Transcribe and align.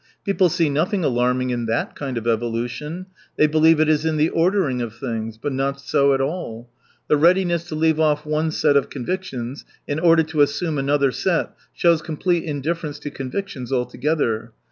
People 0.25 0.49
see 0.49 0.67
nothing 0.67 1.03
alarming 1.05 1.51
in 1.51 1.67
that 1.67 1.93
kind 1.93 2.17
of" 2.17 2.23
evolu 2.25 2.67
tion." 2.67 3.05
They 3.37 3.45
believe 3.45 3.79
it 3.79 3.87
is 3.87 4.03
in 4.03 4.17
the 4.17 4.29
ordering 4.29 4.81
of 4.81 4.95
things. 4.95 5.37
But 5.37 5.53
not 5.53 5.79
so 5.79 6.15
at 6.15 6.19
all! 6.21 6.67
The 7.07 7.17
readiness 7.17 7.65
to 7.65 7.75
leave 7.75 7.99
off 7.99 8.25
one 8.25 8.49
set 8.49 8.75
of 8.75 8.89
convictions 8.89 9.63
in 9.87 9.99
order 9.99 10.23
to 10.23 10.41
assume 10.41 10.79
another 10.79 11.11
set 11.11 11.51
shows 11.71 12.01
complete 12.01 12.45
indifference 12.45 12.97
to 12.97 13.11
convictions 13.11 13.71
altogether. 13.71 14.53